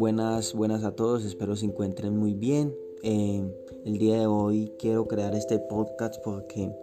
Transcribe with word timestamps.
Buenas, 0.00 0.54
buenas 0.54 0.82
a 0.84 0.92
todos, 0.92 1.26
espero 1.26 1.56
se 1.56 1.66
encuentren 1.66 2.16
muy 2.16 2.32
bien. 2.32 2.74
Eh, 3.02 3.44
el 3.84 3.98
día 3.98 4.18
de 4.18 4.26
hoy 4.26 4.72
quiero 4.78 5.06
crear 5.06 5.34
este 5.34 5.58
podcast 5.58 6.14
porque 6.24 6.74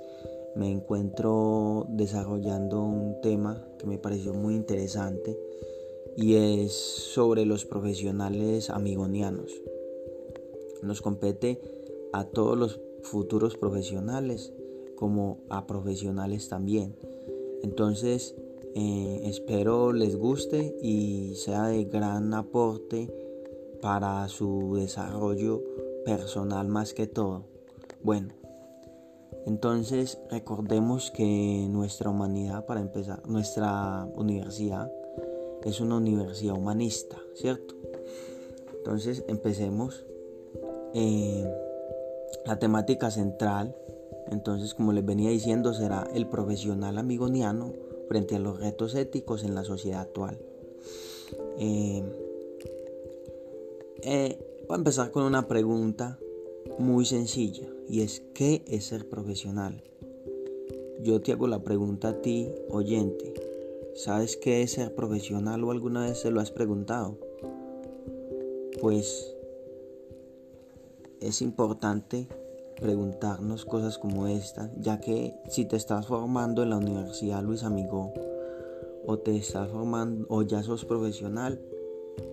me 0.56 0.72
encuentro 0.72 1.88
desarrollando 1.90 2.80
un 2.84 3.20
tema 3.22 3.68
que 3.80 3.88
me 3.88 3.98
pareció 3.98 4.36
muy 4.36 4.54
interesante 4.54 5.36
y 6.16 6.36
es 6.36 6.74
sobre 6.74 7.48
los 7.48 7.66
profesionales 7.66 8.70
amigonianos. 8.70 9.52
Nos 10.84 11.02
compete 11.02 11.60
a 12.14 12.24
todos 12.26 12.56
los 12.56 12.80
futuros 13.02 13.58
profesionales 13.58 14.54
como 14.96 15.40
a 15.50 15.66
profesionales 15.66 16.50
también. 16.50 16.96
Entonces, 17.64 18.36
eh, 18.80 19.22
espero 19.24 19.92
les 19.92 20.16
guste 20.16 20.78
y 20.84 21.34
sea 21.34 21.66
de 21.66 21.86
gran 21.86 22.32
aporte 22.36 23.12
para 23.82 24.28
su 24.28 24.76
desarrollo 24.76 25.64
personal 26.06 26.68
más 26.68 26.94
que 26.94 27.08
todo. 27.08 27.46
Bueno, 28.04 28.36
entonces 29.48 30.20
recordemos 30.30 31.10
que 31.10 31.66
nuestra 31.72 32.12
humanidad, 32.12 32.68
para 32.68 32.80
empezar, 32.80 33.28
nuestra 33.28 34.08
universidad 34.16 34.92
es 35.64 35.82
una 35.82 35.98
universidad 35.98 36.56
humanista, 36.56 37.18
¿cierto? 37.34 37.74
Entonces 38.78 39.24
empecemos. 39.28 40.06
Eh, 40.94 41.52
la 42.46 42.60
temática 42.60 43.10
central, 43.10 43.76
entonces 44.28 44.76
como 44.76 44.94
les 44.94 45.04
venía 45.04 45.32
diciendo, 45.32 45.74
será 45.74 46.08
el 46.14 46.28
profesional 46.28 47.00
amigoniano 47.00 47.74
frente 48.08 48.36
a 48.36 48.40
los 48.40 48.60
retos 48.60 48.96
éticos 48.96 49.44
en 49.44 49.56
la 49.56 49.64
sociedad 49.64 50.02
actual. 50.02 50.40
Eh, 51.60 52.04
eh, 54.02 54.40
voy 54.68 54.76
a 54.76 54.78
empezar 54.78 55.12
con 55.12 55.24
una 55.24 55.48
pregunta 55.48 56.20
muy 56.78 57.06
sencilla 57.06 57.68
y 57.90 58.02
es 58.02 58.22
¿qué 58.34 58.64
es 58.68 58.86
ser 58.86 59.10
profesional? 59.10 59.84
Yo 61.02 61.22
te 61.22 61.32
hago 61.32 61.48
la 61.48 61.64
pregunta 61.64 62.10
a 62.10 62.22
ti, 62.22 62.50
oyente. 62.70 63.34
¿Sabes 63.96 64.38
qué 64.38 64.62
es 64.62 64.72
ser 64.72 64.94
profesional 64.94 65.64
o 65.64 65.72
alguna 65.72 66.06
vez 66.06 66.20
se 66.20 66.32
lo 66.32 66.40
has 66.40 66.52
preguntado? 66.52 67.18
Pues 68.82 69.36
es 71.20 71.42
importante 71.42 72.28
preguntarnos 72.80 73.66
cosas 73.66 73.98
como 73.98 74.28
esta, 74.28 74.72
ya 74.78 75.00
que 75.00 75.36
si 75.50 75.66
te 75.66 75.76
estás 75.76 76.08
formando 76.08 76.64
en 76.64 76.70
la 76.70 76.78
Universidad 76.78 77.44
Luis 77.44 77.64
Amigo 77.64 78.14
o 79.06 79.20
te 79.20 79.36
estás 79.36 79.70
formando 79.70 80.26
o 80.30 80.44
ya 80.44 80.64
sos 80.64 80.86
profesional, 80.86 81.60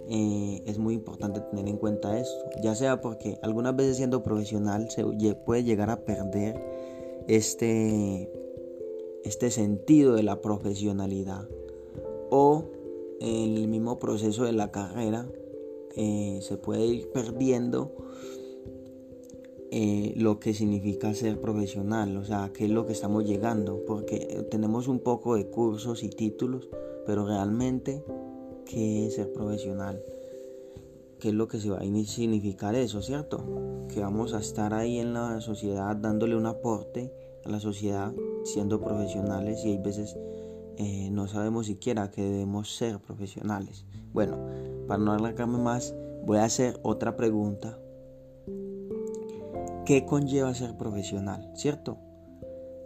eh, 0.09 0.63
es 0.67 0.79
muy 0.79 0.95
importante 0.95 1.41
tener 1.41 1.69
en 1.69 1.79
cuenta 1.79 2.19
esto, 2.19 2.51
ya 2.63 2.75
sea 2.75 3.01
porque 3.01 3.39
algunas 3.43 3.75
veces 3.75 3.97
siendo 3.97 4.23
profesional 4.23 4.91
se 4.91 5.05
puede 5.35 5.65
llegar 5.65 5.91
a 5.91 6.05
perder 6.05 6.63
este, 7.27 8.31
este 9.25 9.51
sentido 9.51 10.15
de 10.15 10.23
la 10.23 10.41
profesionalidad 10.41 11.49
o 12.31 12.65
en 13.21 13.57
el 13.57 13.69
mismo 13.69 13.99
proceso 13.99 14.45
de 14.45 14.53
la 14.53 14.71
carrera 14.71 15.27
eh, 15.97 16.41
se 16.43 16.57
puede 16.57 16.85
ir 16.87 17.11
perdiendo 17.13 17.93
eh, 19.77 20.15
lo 20.15 20.39
que 20.39 20.55
significa 20.55 21.13
ser 21.15 21.41
profesional, 21.41 22.17
o 22.17 22.25
sea, 22.25 22.53
qué 22.55 22.67
es 22.67 22.71
lo 22.71 22.87
que 22.87 22.93
estamos 22.93 23.25
llegando, 23.25 23.83
porque 23.85 24.47
tenemos 24.49 24.87
un 24.87 25.01
poco 25.01 25.35
de 25.35 25.49
cursos 25.49 26.05
y 26.05 26.11
títulos, 26.11 26.69
pero 27.05 27.27
realmente, 27.27 28.05
¿qué 28.67 29.09
es 29.09 29.17
ser 29.17 29.33
profesional? 29.33 30.01
¿Qué 31.19 31.31
es 31.31 31.35
lo 31.35 31.49
que 31.49 31.59
se 31.59 31.71
va 31.71 31.79
a 31.79 32.05
significar 32.05 32.77
eso, 32.77 33.03
cierto? 33.03 33.87
Que 33.93 33.99
vamos 33.99 34.33
a 34.33 34.39
estar 34.39 34.75
ahí 34.75 35.01
en 35.01 35.13
la 35.13 35.41
sociedad 35.41 35.97
dándole 35.97 36.37
un 36.37 36.47
aporte 36.47 37.13
a 37.45 37.49
la 37.49 37.59
sociedad 37.59 38.15
siendo 38.45 38.81
profesionales 38.81 39.65
y 39.65 39.71
hay 39.71 39.79
veces 39.79 40.17
eh, 40.77 41.09
no 41.11 41.27
sabemos 41.27 41.67
siquiera 41.67 42.13
que 42.13 42.23
debemos 42.23 42.77
ser 42.77 43.01
profesionales. 43.01 43.87
Bueno, 44.13 44.39
para 44.87 45.03
no 45.03 45.15
alargarme 45.15 45.59
más, 45.59 45.97
voy 46.25 46.39
a 46.39 46.45
hacer 46.45 46.79
otra 46.85 47.17
pregunta 47.17 47.77
¿Qué 49.87 50.07
conlleva 50.07 50.55
ser 50.55 50.79
profesional? 50.79 51.51
¿Cierto? 51.55 51.99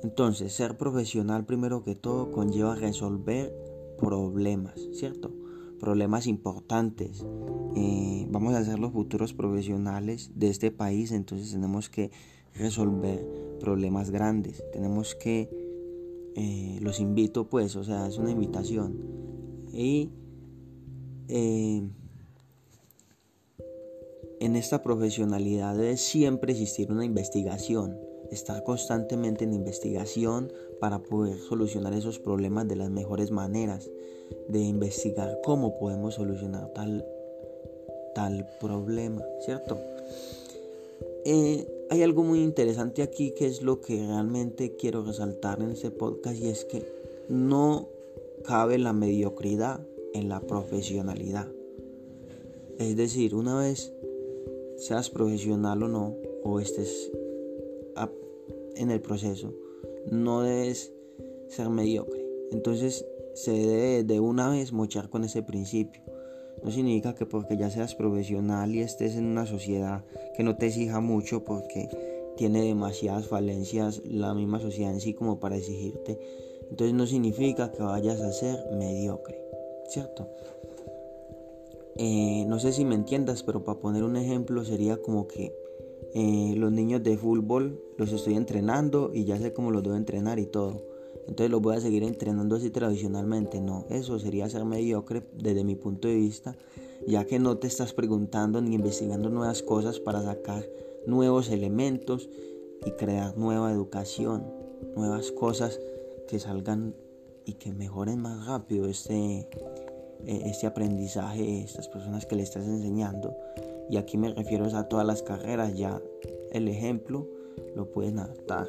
Entonces, 0.02 0.52
ser 0.52 0.76
profesional 0.76 1.44
primero 1.44 1.84
que 1.84 1.94
todo 1.94 2.32
conlleva 2.32 2.74
resolver 2.74 3.54
problemas, 3.98 4.80
¿cierto? 4.92 5.32
Problemas 5.78 6.26
importantes. 6.26 7.24
Eh, 7.76 8.26
vamos 8.30 8.54
a 8.54 8.64
ser 8.64 8.80
los 8.80 8.92
futuros 8.92 9.32
profesionales 9.32 10.32
de 10.34 10.48
este 10.48 10.72
país, 10.72 11.12
entonces 11.12 11.52
tenemos 11.52 11.88
que 11.88 12.10
resolver 12.54 13.24
problemas 13.60 14.10
grandes. 14.10 14.64
Tenemos 14.72 15.14
que, 15.14 15.50
eh, 16.34 16.80
los 16.82 16.98
invito 16.98 17.48
pues, 17.48 17.76
o 17.76 17.84
sea, 17.84 18.08
es 18.08 18.18
una 18.18 18.32
invitación. 18.32 18.96
Y 19.72 20.10
eh, 21.28 21.88
en 24.40 24.56
esta 24.56 24.82
profesionalidad 24.82 25.76
debe 25.76 25.96
siempre 25.96 26.52
existir 26.52 26.92
una 26.92 27.04
investigación, 27.04 27.98
estar 28.30 28.62
constantemente 28.62 29.44
en 29.44 29.52
investigación 29.52 30.52
para 30.80 31.02
poder 31.02 31.38
solucionar 31.38 31.92
esos 31.92 32.18
problemas 32.18 32.68
de 32.68 32.76
las 32.76 32.90
mejores 32.90 33.30
maneras, 33.30 33.90
de 34.48 34.60
investigar 34.60 35.40
cómo 35.42 35.78
podemos 35.78 36.14
solucionar 36.14 36.72
tal, 36.74 37.04
tal 38.14 38.46
problema, 38.60 39.22
¿cierto? 39.40 39.78
Eh, 41.24 41.66
hay 41.90 42.02
algo 42.02 42.22
muy 42.22 42.42
interesante 42.42 43.02
aquí 43.02 43.32
que 43.32 43.46
es 43.46 43.62
lo 43.62 43.80
que 43.80 44.06
realmente 44.06 44.76
quiero 44.76 45.02
resaltar 45.02 45.60
en 45.62 45.70
este 45.70 45.90
podcast 45.90 46.38
y 46.38 46.48
es 46.48 46.64
que 46.64 46.84
no 47.28 47.88
cabe 48.44 48.78
la 48.78 48.92
mediocridad 48.92 49.80
en 50.14 50.28
la 50.28 50.40
profesionalidad. 50.40 51.48
Es 52.78 52.96
decir, 52.96 53.34
una 53.34 53.58
vez 53.58 53.92
seas 54.78 55.10
profesional 55.10 55.82
o 55.82 55.88
no, 55.88 56.16
o 56.42 56.60
estés 56.60 57.12
en 58.78 58.90
el 58.90 59.00
proceso, 59.00 59.52
no 60.10 60.42
debes 60.42 60.92
ser 61.48 61.68
mediocre. 61.68 62.24
Entonces 62.52 63.04
se 63.34 63.52
debe 63.52 64.04
de 64.04 64.20
una 64.20 64.48
vez 64.50 64.72
mochar 64.72 65.10
con 65.10 65.24
ese 65.24 65.42
principio. 65.42 66.02
No 66.62 66.70
significa 66.70 67.14
que 67.14 67.26
porque 67.26 67.56
ya 67.56 67.70
seas 67.70 67.94
profesional 67.94 68.74
y 68.74 68.80
estés 68.80 69.16
en 69.16 69.26
una 69.26 69.46
sociedad 69.46 70.04
que 70.36 70.42
no 70.42 70.56
te 70.56 70.66
exija 70.66 71.00
mucho 71.00 71.44
porque 71.44 71.88
tiene 72.36 72.62
demasiadas 72.62 73.26
falencias 73.26 74.02
la 74.04 74.34
misma 74.34 74.60
sociedad 74.60 74.92
en 74.92 75.00
sí 75.00 75.14
como 75.14 75.40
para 75.40 75.56
exigirte. 75.56 76.18
Entonces 76.70 76.94
no 76.94 77.06
significa 77.06 77.72
que 77.72 77.82
vayas 77.82 78.20
a 78.20 78.32
ser 78.32 78.58
mediocre, 78.72 79.40
¿cierto? 79.88 80.28
Eh, 81.98 82.44
no 82.46 82.60
sé 82.60 82.72
si 82.72 82.84
me 82.84 82.94
entiendas, 82.94 83.42
pero 83.42 83.64
para 83.64 83.80
poner 83.80 84.04
un 84.04 84.16
ejemplo 84.16 84.64
sería 84.64 85.02
como 85.02 85.26
que 85.26 85.52
eh, 86.14 86.54
los 86.56 86.70
niños 86.70 87.02
de 87.02 87.18
fútbol 87.18 87.82
los 87.96 88.12
estoy 88.12 88.34
entrenando 88.34 89.10
y 89.12 89.24
ya 89.24 89.36
sé 89.36 89.52
cómo 89.52 89.72
los 89.72 89.82
debo 89.82 89.96
entrenar 89.96 90.38
y 90.38 90.46
todo. 90.46 90.82
Entonces 91.26 91.50
los 91.50 91.60
voy 91.60 91.76
a 91.76 91.80
seguir 91.80 92.04
entrenando 92.04 92.56
así 92.56 92.70
tradicionalmente. 92.70 93.60
No, 93.60 93.84
eso 93.90 94.18
sería 94.18 94.48
ser 94.48 94.64
mediocre 94.64 95.24
desde 95.34 95.64
mi 95.64 95.74
punto 95.74 96.08
de 96.08 96.14
vista, 96.14 96.56
ya 97.06 97.24
que 97.24 97.40
no 97.40 97.58
te 97.58 97.66
estás 97.66 97.92
preguntando 97.92 98.60
ni 98.60 98.76
investigando 98.76 99.28
nuevas 99.28 99.62
cosas 99.62 99.98
para 99.98 100.22
sacar 100.22 100.64
nuevos 101.06 101.50
elementos 101.50 102.30
y 102.86 102.92
crear 102.92 103.36
nueva 103.36 103.72
educación, 103.72 104.46
nuevas 104.94 105.32
cosas 105.32 105.80
que 106.28 106.38
salgan 106.38 106.94
y 107.44 107.54
que 107.54 107.72
mejoren 107.72 108.20
más 108.20 108.46
rápido 108.46 108.86
este, 108.86 109.48
este 110.26 110.66
aprendizaje, 110.66 111.62
estas 111.62 111.88
personas 111.88 112.26
que 112.26 112.36
le 112.36 112.42
estás 112.42 112.66
enseñando. 112.66 113.36
Y 113.90 113.96
aquí 113.96 114.18
me 114.18 114.32
refiero 114.32 114.66
a 114.66 114.88
todas 114.88 115.06
las 115.06 115.22
carreras, 115.22 115.74
ya 115.74 116.00
el 116.52 116.68
ejemplo 116.68 117.26
lo 117.74 117.90
pueden 117.90 118.18
adaptar. 118.18 118.68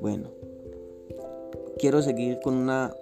Bueno, 0.00 0.30
quiero 1.78 2.02
seguir 2.02 2.40
con 2.40 2.54
una 2.54 2.94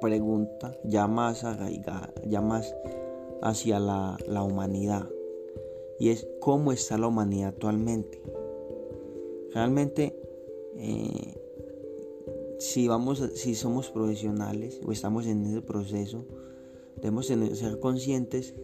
pregunta 0.00 0.76
ya 0.84 1.06
más 1.06 1.44
arraigada, 1.44 2.12
ya 2.26 2.40
más 2.40 2.74
hacia 3.42 3.80
la, 3.80 4.16
la 4.26 4.42
humanidad. 4.42 5.08
Y 5.98 6.10
es 6.10 6.26
cómo 6.40 6.72
está 6.72 6.96
la 6.96 7.08
humanidad 7.08 7.48
actualmente. 7.50 8.22
Realmente, 9.52 10.16
eh, 10.76 11.34
si, 12.58 12.88
vamos, 12.88 13.22
si 13.34 13.54
somos 13.54 13.90
profesionales 13.90 14.80
o 14.86 14.92
estamos 14.92 15.26
en 15.26 15.44
ese 15.44 15.60
proceso, 15.60 16.24
Debemos 17.00 17.26
ser 17.26 17.80
conscientes 17.80 18.54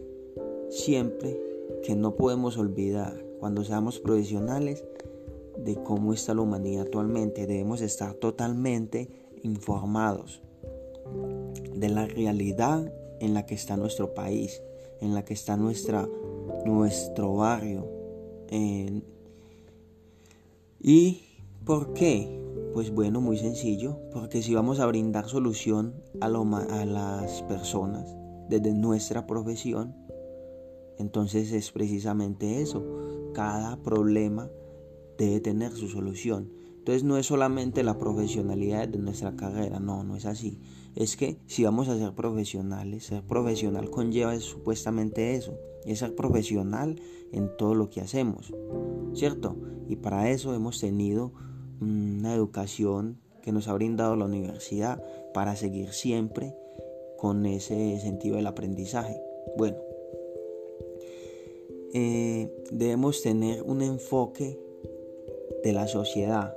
siempre 0.69 1.39
que 1.83 1.95
no 1.95 2.15
podemos 2.15 2.57
olvidar 2.57 3.23
cuando 3.39 3.63
seamos 3.63 3.99
profesionales 3.99 4.83
de 5.57 5.75
cómo 5.83 6.13
está 6.13 6.33
la 6.33 6.41
humanidad 6.41 6.83
actualmente. 6.83 7.47
Debemos 7.47 7.81
estar 7.81 8.13
totalmente 8.13 9.09
informados 9.43 10.41
de 11.73 11.89
la 11.89 12.05
realidad 12.05 12.93
en 13.19 13.33
la 13.33 13.45
que 13.45 13.55
está 13.55 13.77
nuestro 13.77 14.13
país, 14.13 14.61
en 15.01 15.13
la 15.13 15.25
que 15.25 15.33
está 15.33 15.57
nuestra 15.57 16.07
nuestro 16.65 17.35
barrio. 17.35 17.87
¿Y 20.79 21.21
por 21.65 21.93
qué? 21.93 22.43
Pues 22.73 22.91
bueno, 22.91 23.21
muy 23.21 23.37
sencillo, 23.37 23.97
porque 24.11 24.43
si 24.43 24.53
vamos 24.53 24.79
a 24.79 24.85
brindar 24.85 25.27
solución 25.27 25.95
a, 26.21 26.27
a 26.27 26.85
las 26.85 27.41
personas 27.43 28.16
desde 28.49 28.73
nuestra 28.73 29.27
profesión, 29.27 29.95
entonces 30.97 31.51
es 31.51 31.71
precisamente 31.71 32.61
eso. 32.61 32.83
Cada 33.33 33.81
problema 33.83 34.49
debe 35.17 35.39
tener 35.39 35.71
su 35.71 35.87
solución. 35.87 36.51
Entonces 36.77 37.03
no 37.03 37.17
es 37.17 37.25
solamente 37.25 37.83
la 37.83 37.97
profesionalidad 37.97 38.87
de 38.87 38.97
nuestra 38.97 39.35
carrera, 39.35 39.79
no, 39.79 40.03
no 40.03 40.15
es 40.15 40.25
así. 40.25 40.59
Es 40.95 41.17
que 41.17 41.37
si 41.45 41.63
vamos 41.63 41.89
a 41.89 41.97
ser 41.97 42.15
profesionales, 42.15 43.05
ser 43.05 43.23
profesional 43.23 43.89
conlleva 43.89 44.39
supuestamente 44.39 45.35
eso, 45.35 45.57
es 45.85 45.99
ser 45.99 46.15
profesional 46.15 46.99
en 47.31 47.55
todo 47.57 47.75
lo 47.75 47.89
que 47.89 48.01
hacemos, 48.01 48.53
¿cierto? 49.13 49.57
Y 49.87 49.97
para 49.97 50.29
eso 50.31 50.53
hemos 50.53 50.79
tenido 50.79 51.33
una 51.81 52.33
educación 52.33 53.19
que 53.41 53.51
nos 53.51 53.67
ha 53.67 53.73
brindado 53.73 54.15
la 54.15 54.25
universidad 54.25 55.03
para 55.33 55.55
seguir 55.55 55.91
siempre 55.91 56.55
con 57.17 57.45
ese 57.45 57.99
sentido 57.99 58.37
del 58.37 58.47
aprendizaje. 58.47 59.21
Bueno, 59.57 59.77
eh, 61.93 62.49
debemos 62.71 63.21
tener 63.21 63.63
un 63.63 63.81
enfoque 63.81 64.59
de 65.63 65.73
la 65.73 65.87
sociedad. 65.87 66.55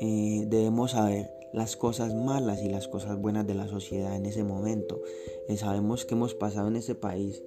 Eh, 0.00 0.44
debemos 0.48 0.92
saber 0.92 1.30
las 1.52 1.76
cosas 1.76 2.14
malas 2.14 2.62
y 2.62 2.68
las 2.68 2.88
cosas 2.88 3.20
buenas 3.20 3.46
de 3.46 3.54
la 3.54 3.68
sociedad 3.68 4.16
en 4.16 4.26
ese 4.26 4.42
momento. 4.42 5.00
Eh, 5.48 5.56
sabemos 5.56 6.04
que 6.04 6.14
hemos 6.14 6.34
pasado 6.34 6.68
en 6.68 6.76
este 6.76 6.94
país 6.94 7.42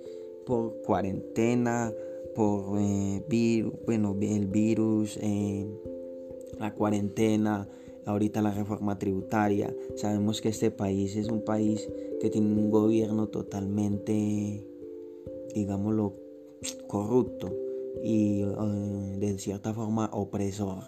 por 0.46 0.82
cuarentena, 0.82 1.92
por 2.36 2.80
bueno, 3.86 4.16
el 4.22 4.46
virus, 4.46 5.20
la 6.58 6.74
cuarentena, 6.74 7.68
ahorita 8.08 8.42
la 8.42 8.52
reforma 8.52 8.98
tributaria. 8.98 9.76
Sabemos 9.96 10.42
que 10.42 10.50
este 10.50 10.72
país 10.72 11.16
es 11.16 11.30
un 11.30 11.44
país 11.44 11.88
que 12.20 12.30
tiene 12.30 12.48
un 12.48 12.72
gobierno 12.72 13.28
totalmente, 13.28 14.66
digámoslo, 15.54 16.16
corrupto 16.88 17.54
y 18.04 18.42
eh, 18.42 19.18
de 19.20 19.38
cierta 19.38 19.74
forma 19.74 20.10
opresor. 20.14 20.84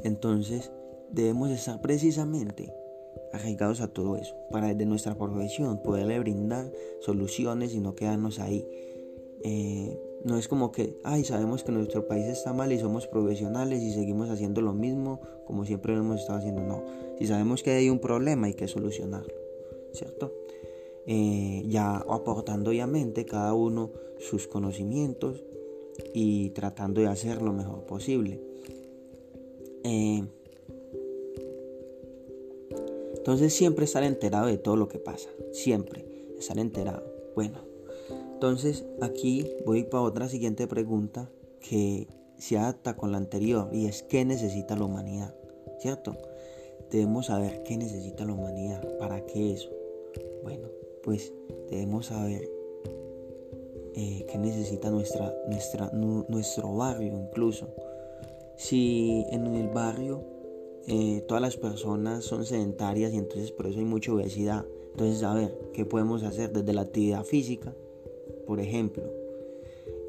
Entonces 0.00 0.72
debemos 1.12 1.50
estar 1.50 1.80
precisamente 1.80 2.72
arraigados 3.32 3.80
a 3.80 3.88
todo 3.88 4.16
eso 4.16 4.34
para 4.50 4.68
desde 4.68 4.86
nuestra 4.86 5.16
profesión 5.16 5.82
poderle 5.82 6.18
brindar 6.18 6.72
soluciones 7.00 7.74
y 7.74 7.80
no 7.80 7.94
quedarnos 7.94 8.38
ahí. 8.38 8.66
Eh, 9.42 9.98
no 10.24 10.38
es 10.38 10.48
como 10.48 10.72
que, 10.72 10.98
ay, 11.04 11.24
sabemos 11.24 11.62
que 11.62 11.72
nuestro 11.72 12.08
país 12.08 12.26
está 12.26 12.52
mal 12.52 12.72
y 12.72 12.78
somos 12.78 13.06
profesionales 13.06 13.82
y 13.82 13.92
seguimos 13.92 14.28
haciendo 14.30 14.60
lo 14.60 14.72
mismo 14.72 15.20
como 15.46 15.64
siempre 15.64 15.94
lo 15.94 16.00
hemos 16.00 16.20
estado 16.20 16.40
haciendo. 16.40 16.62
No, 16.62 16.82
si 17.18 17.26
sabemos 17.26 17.62
que 17.62 17.70
hay 17.70 17.88
un 17.88 18.00
problema 18.00 18.48
hay 18.48 18.54
que 18.54 18.68
solucionarlo, 18.68 19.32
¿cierto? 19.92 20.34
Eh, 21.06 21.62
ya 21.68 21.96
aportando 21.96 22.70
obviamente 22.70 23.24
cada 23.24 23.54
uno 23.54 23.92
sus 24.18 24.48
conocimientos 24.48 25.44
y 26.12 26.50
tratando 26.50 27.00
de 27.00 27.06
hacer 27.06 27.40
lo 27.40 27.52
mejor 27.52 27.86
posible. 27.86 28.40
Eh, 29.84 30.24
entonces 33.16 33.54
siempre 33.54 33.84
estar 33.84 34.02
enterado 34.02 34.46
de 34.46 34.58
todo 34.58 34.76
lo 34.76 34.88
que 34.88 34.98
pasa, 34.98 35.30
siempre 35.52 36.04
estar 36.38 36.58
enterado. 36.58 37.04
Bueno, 37.34 37.60
entonces 38.36 38.84
aquí 39.00 39.50
voy 39.64 39.84
para 39.84 40.02
otra 40.02 40.28
siguiente 40.28 40.66
pregunta 40.66 41.30
que 41.58 42.06
se 42.36 42.58
adapta 42.58 42.94
con 42.94 43.10
la 43.10 43.16
anterior 43.16 43.70
y 43.72 43.86
es 43.86 44.02
qué 44.02 44.26
necesita 44.26 44.76
la 44.76 44.84
humanidad, 44.84 45.34
¿cierto? 45.78 46.14
Debemos 46.90 47.26
saber 47.26 47.62
qué 47.62 47.78
necesita 47.78 48.26
la 48.26 48.34
humanidad, 48.34 48.98
para 48.98 49.24
qué 49.24 49.54
eso. 49.54 49.70
Bueno, 50.42 50.68
pues 51.02 51.32
debemos 51.70 52.06
saber 52.06 52.46
eh, 53.94 54.26
qué 54.30 54.36
necesita 54.36 54.90
nuestra, 54.90 55.34
nuestro 56.28 56.76
barrio 56.76 57.14
incluso. 57.14 57.68
Si 58.58 59.24
en 59.30 59.46
el 59.46 59.68
barrio 59.68 60.22
eh, 60.86 61.24
todas 61.26 61.40
las 61.40 61.56
personas 61.56 62.24
son 62.24 62.44
sedentarias 62.44 63.14
y 63.14 63.16
entonces 63.16 63.50
por 63.50 63.66
eso 63.66 63.78
hay 63.78 63.86
mucha 63.86 64.12
obesidad, 64.12 64.66
entonces 64.90 65.22
a 65.22 65.32
ver, 65.32 65.58
¿qué 65.72 65.86
podemos 65.86 66.22
hacer 66.22 66.52
desde 66.52 66.74
la 66.74 66.82
actividad 66.82 67.24
física? 67.24 67.74
Por 68.46 68.60
ejemplo, 68.60 69.02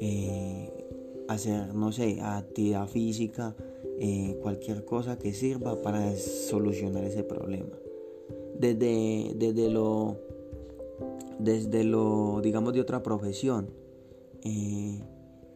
eh, 0.00 0.70
hacer, 1.28 1.74
no 1.74 1.92
sé, 1.92 2.20
actividad 2.20 2.86
física, 2.86 3.54
eh, 3.98 4.38
cualquier 4.42 4.84
cosa 4.84 5.18
que 5.18 5.32
sirva 5.32 5.82
para 5.82 6.14
solucionar 6.16 7.04
ese 7.04 7.24
problema. 7.24 7.76
Desde, 8.58 9.32
desde 9.36 9.70
lo, 9.70 10.16
desde 11.38 11.84
lo, 11.84 12.40
digamos, 12.42 12.72
de 12.72 12.80
otra 12.80 13.02
profesión, 13.02 13.70
eh, 14.42 15.00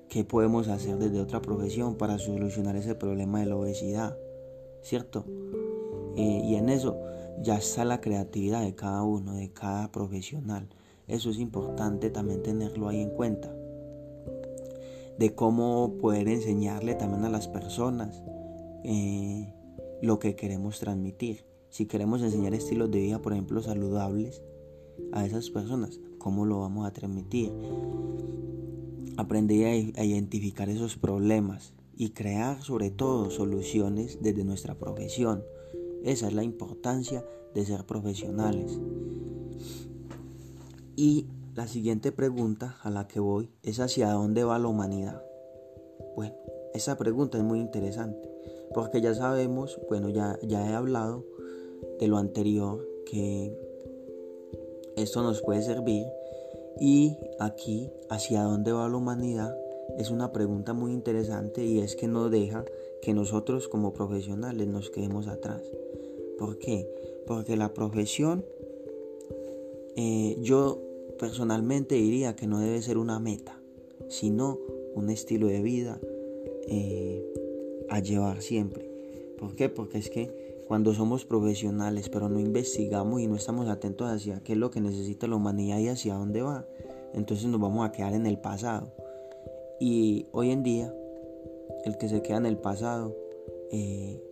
¿qué 0.09 0.25
podemos 0.25 0.69
hacer 0.69 0.99
desde 0.99 1.21
otra 1.21 1.41
profesión 1.41 1.97
para 1.97 2.19
solucionar 2.19 2.77
ese 2.77 2.95
problema 2.95 3.41
de 3.41 3.47
la 3.47 3.57
obesidad? 3.57 4.17
¿Cierto? 4.83 5.25
y 6.15 6.57
en 6.57 6.69
eso 6.69 7.01
ya 7.41 7.57
está 7.57 7.87
la 7.87 8.03
creatividad 8.03 8.63
de 8.63 8.75
cada 8.75 9.03
uno, 9.03 9.35
de 9.35 9.51
cada 9.51 9.91
profesional. 9.91 10.69
Eso 11.09 11.31
es 11.31 11.39
importante 11.39 12.11
también 12.11 12.43
tenerlo 12.43 12.89
ahí 12.89 13.01
en 13.01 13.11
cuenta. 13.11 13.55
De 15.19 15.35
cómo 15.35 15.97
poder 16.01 16.29
enseñarle 16.29 16.95
también 16.95 17.25
a 17.25 17.31
las 17.31 17.49
personas 17.49 18.23
eh, 18.85 19.53
lo 20.01 20.19
que 20.19 20.35
queremos 20.35 20.79
transmitir. 20.81 21.45
Si 21.69 21.87
queremos 21.87 22.23
enseñar 22.23 22.55
estilos 22.55 22.91
de 22.91 23.01
vida, 23.01 23.23
por 23.23 23.33
ejemplo, 23.33 23.63
saludables 23.63 24.43
a 25.13 25.25
esas 25.25 25.51
personas, 25.51 26.01
¿cómo 26.19 26.45
lo 26.45 26.61
vamos 26.61 26.87
a 26.87 26.93
transmitir? 26.93 27.53
Aprender 29.17 29.95
a 29.97 30.05
identificar 30.05 30.69
esos 30.69 30.97
problemas 30.97 31.75
y 31.97 32.11
crear 32.11 32.63
sobre 32.63 32.91
todo 32.91 33.31
soluciones 33.31 34.19
desde 34.21 34.45
nuestra 34.45 34.75
profesión. 34.75 35.45
Esa 36.05 36.27
es 36.27 36.33
la 36.33 36.43
importancia 36.43 37.25
de 37.55 37.65
ser 37.65 37.85
profesionales. 37.85 38.79
Y 40.97 41.27
la 41.55 41.67
siguiente 41.67 42.13
pregunta 42.13 42.77
a 42.83 42.91
la 42.91 43.09
que 43.09 43.21
voy 43.21 43.51
es 43.63 43.81
hacia 43.81 44.11
dónde 44.11 44.45
va 44.45 44.59
la 44.59 44.69
humanidad. 44.69 45.23
Bueno, 46.17 46.35
esa 46.75 46.97
pregunta 46.97 47.39
es 47.39 47.45
muy 47.45 47.61
interesante 47.61 48.33
porque 48.73 49.01
ya 49.01 49.15
sabemos, 49.15 49.79
bueno, 49.89 50.09
ya, 50.09 50.39
ya 50.43 50.69
he 50.69 50.75
hablado 50.75 51.25
de 51.99 52.09
lo 52.09 52.17
anterior 52.17 52.87
que 53.07 53.57
esto 54.97 55.23
nos 55.23 55.43
puede 55.43 55.63
servir 55.63 56.07
y 56.81 57.17
aquí 57.39 57.91
hacia 58.09 58.43
dónde 58.43 58.73
va 58.73 58.89
la 58.89 58.97
humanidad 58.97 59.55
es 59.99 60.11
una 60.11 60.33
pregunta 60.33 60.73
muy 60.73 60.93
interesante 60.93 61.65
y 61.65 61.81
es 61.81 61.97
que 61.97 62.09
no 62.09 62.31
deja 62.31 62.65
que 63.03 63.15
nosotros 63.15 63.69
como 63.69 63.93
profesionales 63.93 64.67
nos 64.69 64.91
quedemos 64.91 65.27
atrás. 65.27 65.63
¿Por 66.39 66.59
qué? 66.59 66.89
Porque 67.27 67.57
la 67.57 67.75
profesión 67.75 68.45
eh, 69.97 70.37
yo 70.41 70.81
personalmente 71.19 71.95
diría 71.95 72.35
que 72.35 72.47
no 72.47 72.61
debe 72.61 72.81
ser 72.83 72.99
una 72.99 73.19
meta, 73.19 73.61
sino 74.09 74.59
un 74.95 75.11
estilo 75.11 75.47
de 75.47 75.63
vida 75.63 76.01
eh, 76.69 77.25
a 77.89 78.01
llevar 78.01 78.43
siempre. 78.43 78.91
¿Por 79.39 79.55
qué? 79.55 79.69
Porque 79.69 79.99
es 79.99 80.11
que 80.11 80.63
cuando 80.67 80.95
somos 80.95 81.25
profesionales 81.25 82.09
pero 82.09 82.29
no 82.29 82.41
investigamos 82.41 83.21
y 83.21 83.27
no 83.27 83.37
estamos 83.37 83.69
atentos 83.69 84.09
hacia 84.09 84.43
qué 84.43 84.53
es 84.53 84.59
lo 84.59 84.71
que 84.71 84.81
necesita 84.81 85.27
la 85.27 85.37
humanidad 85.37 85.79
y 85.79 85.89
hacia 85.89 86.15
dónde 86.15 86.43
va, 86.43 86.67
entonces 87.13 87.47
nos 87.47 87.61
vamos 87.61 87.87
a 87.87 87.93
quedar 87.93 88.15
en 88.15 88.27
el 88.27 88.39
pasado. 88.39 88.93
Y 89.81 90.27
hoy 90.33 90.51
en 90.51 90.63
día, 90.63 90.95
el 91.85 91.99
que 91.99 92.09
se 92.09 92.23
queda 92.23 92.37
en 92.37 92.47
el 92.47 92.57
pasado 92.57 93.15
eh, 93.71 94.23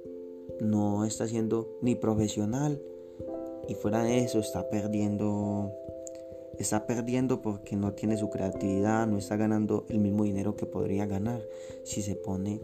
no 0.60 1.04
está 1.04 1.26
siendo 1.26 1.78
ni 1.82 1.94
profesional 1.94 2.80
y 3.68 3.74
fuera 3.74 4.02
de 4.02 4.18
eso 4.24 4.38
está 4.38 4.68
perdiendo 4.68 5.72
está 6.58 6.86
perdiendo 6.86 7.40
porque 7.40 7.74
no 7.74 7.94
tiene 7.94 8.18
su 8.18 8.28
creatividad, 8.28 9.06
no 9.06 9.16
está 9.16 9.36
ganando 9.36 9.86
el 9.88 9.98
mismo 9.98 10.24
dinero 10.24 10.56
que 10.56 10.66
podría 10.66 11.06
ganar 11.06 11.40
si 11.84 12.02
se 12.02 12.16
pone 12.16 12.60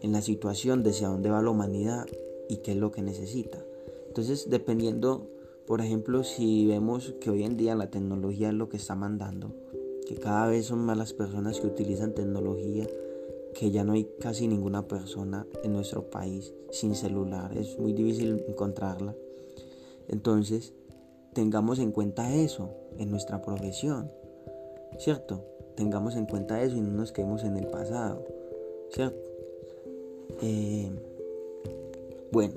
en 0.00 0.12
la 0.12 0.22
situación 0.22 0.82
de 0.82 0.90
hacia 0.90 1.08
dónde 1.08 1.30
va 1.30 1.42
la 1.42 1.50
humanidad 1.50 2.06
y 2.48 2.58
qué 2.58 2.72
es 2.72 2.76
lo 2.76 2.92
que 2.92 3.02
necesita. 3.02 3.58
Entonces, 4.06 4.48
dependiendo, 4.48 5.26
por 5.66 5.80
ejemplo, 5.80 6.22
si 6.22 6.66
vemos 6.66 7.14
que 7.20 7.30
hoy 7.30 7.42
en 7.42 7.56
día 7.56 7.74
la 7.74 7.90
tecnología 7.90 8.48
es 8.48 8.54
lo 8.54 8.68
que 8.68 8.76
está 8.76 8.94
mandando, 8.94 9.52
que 10.06 10.16
cada 10.16 10.46
vez 10.46 10.66
son 10.66 10.80
más 10.80 10.96
las 10.96 11.12
personas 11.12 11.60
que 11.60 11.66
utilizan 11.66 12.14
tecnología, 12.14 12.86
que 13.54 13.70
ya 13.70 13.84
no 13.84 13.92
hay 13.92 14.08
casi 14.20 14.46
ninguna 14.46 14.86
persona 14.86 15.46
en 15.62 15.72
nuestro 15.72 16.10
país 16.10 16.54
sin 16.70 16.94
celular, 16.94 17.56
es 17.56 17.78
muy 17.78 17.92
difícil 17.92 18.44
encontrarla. 18.48 19.14
Entonces, 20.08 20.72
tengamos 21.32 21.78
en 21.78 21.92
cuenta 21.92 22.34
eso 22.34 22.70
en 22.98 23.10
nuestra 23.10 23.42
profesión, 23.42 24.10
¿cierto? 24.98 25.52
tengamos 25.74 26.16
en 26.16 26.26
cuenta 26.26 26.62
eso 26.62 26.76
y 26.76 26.80
no 26.80 26.90
nos 26.90 27.12
quedemos 27.12 27.44
en 27.44 27.56
el 27.56 27.66
pasado, 27.66 28.24
¿cierto? 28.90 29.30
Eh, 30.42 30.90
bueno, 32.30 32.54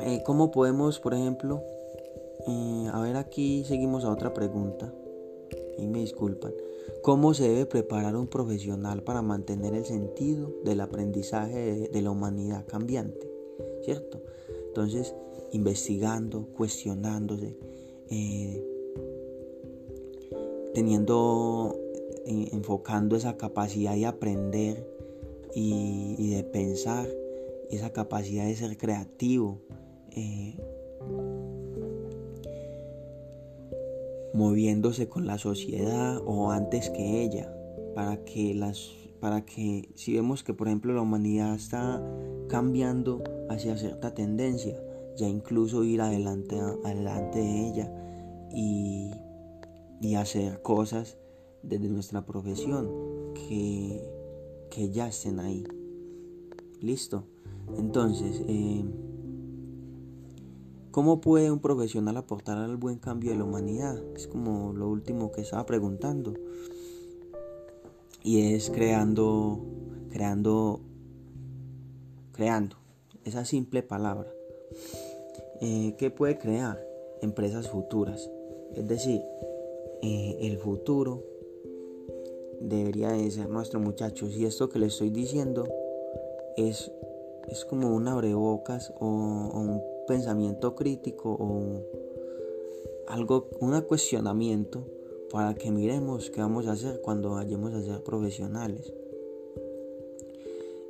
eh, 0.00 0.22
¿cómo 0.24 0.50
podemos, 0.50 1.00
por 1.00 1.14
ejemplo, 1.14 1.62
eh, 2.46 2.88
a 2.92 3.00
ver 3.00 3.16
aquí 3.16 3.64
seguimos 3.64 4.04
a 4.04 4.10
otra 4.10 4.32
pregunta, 4.34 4.92
y 5.76 5.86
me 5.86 6.00
disculpan, 6.00 6.52
¿cómo 7.02 7.34
se 7.34 7.48
debe 7.48 7.66
preparar 7.66 8.16
un 8.16 8.28
profesional 8.28 9.02
para 9.02 9.22
mantener 9.22 9.74
el 9.74 9.84
sentido 9.84 10.52
del 10.64 10.80
aprendizaje 10.80 11.88
de, 11.88 12.02
la 12.02 12.10
humanidad 12.10 12.64
cambiante? 12.66 13.28
¿Cierto? 13.82 14.20
Entonces, 14.68 15.14
investigando, 15.52 16.46
cuestionándose, 16.56 17.56
teniendo, 20.74 21.78
enfocando 22.26 23.16
esa 23.16 23.36
capacidad 23.36 23.94
de 23.94 24.06
aprender 24.06 24.86
y, 25.54 26.30
de 26.30 26.44
pensar, 26.44 27.06
esa 27.70 27.92
capacidad 27.92 28.44
de 28.44 28.56
ser 28.56 28.76
creativo, 28.76 29.60
eh, 30.10 30.56
moviéndose 34.32 35.08
con 35.08 35.26
la 35.26 35.38
sociedad 35.38 36.20
o 36.26 36.50
antes 36.50 36.90
que 36.90 37.22
ella, 37.22 37.54
para 37.94 38.24
que 38.24 38.54
las 38.54 38.90
para 39.20 39.46
que 39.46 39.88
si 39.94 40.12
vemos 40.12 40.44
que 40.44 40.52
por 40.52 40.66
ejemplo 40.66 40.92
la 40.92 41.00
humanidad 41.00 41.54
está 41.54 42.02
cambiando 42.46 43.24
hacia 43.48 43.74
cierta 43.78 44.12
tendencia, 44.12 44.78
ya 45.16 45.28
incluso 45.28 45.84
ir 45.84 46.00
adelante, 46.00 46.58
adelante 46.84 47.38
de 47.38 47.68
ella 47.68 47.92
y, 48.52 49.10
y 50.00 50.14
hacer 50.14 50.62
cosas 50.62 51.16
desde 51.62 51.88
nuestra 51.88 52.24
profesión 52.26 52.88
que, 53.34 54.02
que 54.70 54.90
ya 54.90 55.08
estén 55.08 55.40
ahí. 55.40 55.64
Listo. 56.80 57.24
Entonces, 57.78 58.42
eh, 58.46 58.84
¿cómo 60.90 61.20
puede 61.20 61.50
un 61.50 61.60
profesional 61.60 62.16
aportar 62.16 62.58
al 62.58 62.76
buen 62.76 62.98
cambio 62.98 63.30
de 63.30 63.38
la 63.38 63.44
humanidad? 63.44 64.02
Es 64.14 64.26
como 64.26 64.72
lo 64.72 64.88
último 64.88 65.32
que 65.32 65.40
estaba 65.40 65.64
preguntando. 65.64 66.34
Y 68.22 68.54
es 68.54 68.70
creando, 68.70 69.64
creando, 70.10 70.80
creando. 72.32 72.76
Esa 73.24 73.44
simple 73.44 73.82
palabra. 73.82 74.30
Eh, 75.60 75.94
¿Qué 75.98 76.10
puede 76.10 76.38
crear? 76.38 76.84
Empresas 77.20 77.68
futuras. 77.68 78.30
Es 78.74 78.86
decir, 78.86 79.22
eh, 80.02 80.38
el 80.40 80.58
futuro 80.58 81.22
debería 82.60 83.10
de 83.10 83.30
ser 83.30 83.48
nuestro 83.48 83.80
muchachos. 83.80 84.36
Y 84.36 84.46
esto 84.46 84.68
que 84.68 84.78
le 84.78 84.86
estoy 84.86 85.10
diciendo 85.10 85.66
es, 86.56 86.90
es 87.48 87.64
como 87.64 87.94
un 87.94 88.08
abrebocas 88.08 88.92
o, 89.00 89.06
o 89.06 89.60
un 89.60 89.82
pensamiento 90.06 90.74
crítico 90.74 91.36
o 91.38 91.82
algo, 93.06 93.48
un 93.60 93.80
cuestionamiento 93.82 94.84
para 95.30 95.54
que 95.54 95.70
miremos 95.70 96.30
qué 96.30 96.40
vamos 96.40 96.66
a 96.66 96.72
hacer 96.72 97.00
cuando 97.00 97.30
vayamos 97.30 97.74
a 97.74 97.82
ser 97.82 98.02
profesionales. 98.02 98.92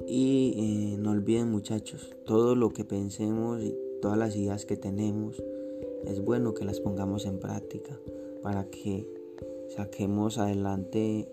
Y 0.06 0.52
eh, 0.56 0.98
no 0.98 1.12
olviden 1.12 1.50
muchachos, 1.50 2.14
todo 2.24 2.54
lo 2.54 2.72
que 2.72 2.84
pensemos 2.84 3.62
y 3.62 3.74
todas 4.04 4.18
las 4.18 4.36
ideas 4.36 4.66
que 4.66 4.76
tenemos, 4.76 5.42
es 6.04 6.22
bueno 6.22 6.52
que 6.52 6.66
las 6.66 6.78
pongamos 6.78 7.24
en 7.24 7.38
práctica 7.38 7.98
para 8.42 8.66
que 8.66 9.08
saquemos 9.74 10.36
adelante 10.36 11.26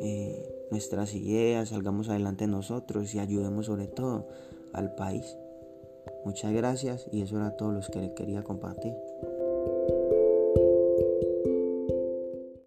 eh, 0.00 0.66
nuestras 0.70 1.14
ideas, 1.14 1.68
salgamos 1.68 2.08
adelante 2.08 2.46
nosotros 2.46 3.14
y 3.14 3.18
ayudemos 3.18 3.66
sobre 3.66 3.88
todo 3.88 4.26
al 4.72 4.94
país. 4.94 5.36
Muchas 6.24 6.54
gracias 6.54 7.08
y 7.12 7.20
eso 7.20 7.36
era 7.36 7.58
todo 7.58 7.72
lo 7.72 7.82
que 7.82 8.14
quería 8.14 8.42
compartir. 8.42 8.94